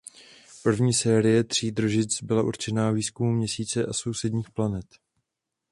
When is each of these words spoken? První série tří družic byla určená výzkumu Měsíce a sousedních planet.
První 0.63 0.93
série 0.93 1.43
tří 1.43 1.71
družic 1.71 2.23
byla 2.23 2.43
určená 2.43 2.91
výzkumu 2.91 3.31
Měsíce 3.31 3.85
a 3.85 3.93
sousedních 3.93 4.49
planet. 4.49 4.85